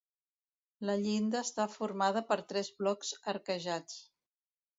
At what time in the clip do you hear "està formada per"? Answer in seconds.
1.47-2.39